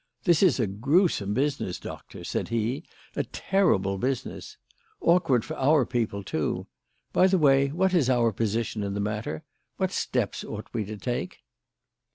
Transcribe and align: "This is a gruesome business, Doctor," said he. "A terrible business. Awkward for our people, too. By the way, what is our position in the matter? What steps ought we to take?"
"This 0.23 0.41
is 0.41 0.59
a 0.59 0.65
gruesome 0.65 1.35
business, 1.35 1.77
Doctor," 1.77 2.23
said 2.23 2.47
he. 2.47 2.83
"A 3.15 3.23
terrible 3.23 3.99
business. 3.99 4.57
Awkward 4.99 5.45
for 5.45 5.55
our 5.57 5.85
people, 5.85 6.23
too. 6.23 6.65
By 7.13 7.27
the 7.27 7.37
way, 7.37 7.67
what 7.67 7.93
is 7.93 8.09
our 8.09 8.31
position 8.31 8.81
in 8.81 8.95
the 8.95 8.99
matter? 8.99 9.43
What 9.77 9.91
steps 9.91 10.43
ought 10.43 10.65
we 10.73 10.85
to 10.85 10.97
take?" 10.97 11.37